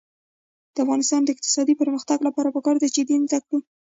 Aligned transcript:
د 0.73 0.75
افغانستان 0.85 1.21
د 1.23 1.29
اقتصادي 1.35 1.73
پرمختګ 1.81 2.17
لپاره 2.27 2.53
پکار 2.55 2.75
ده 2.81 2.87
چې 2.95 3.01
دین 3.09 3.21
زده 3.29 3.39
کړو. 3.45 3.57